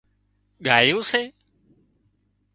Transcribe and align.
ڳايُون 0.65 0.99
سي 1.09 1.21